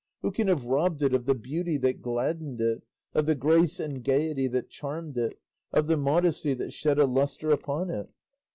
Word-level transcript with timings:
Who 0.23 0.31
can 0.31 0.47
have 0.47 0.65
robbed 0.65 1.03
it 1.03 1.13
of 1.13 1.25
the 1.27 1.35
beauty 1.35 1.77
that 1.77 2.01
gladdened 2.01 2.59
it, 2.59 2.81
of 3.13 3.27
the 3.27 3.35
grace 3.35 3.79
and 3.79 4.03
gaiety 4.03 4.47
that 4.47 4.71
charmed 4.71 5.15
it, 5.15 5.39
of 5.71 5.85
the 5.85 5.95
modesty 5.95 6.55
that 6.55 6.73
shed 6.73 6.97
a 6.97 7.05
lustre 7.05 7.51
upon 7.51 7.91
it?" 7.91 8.09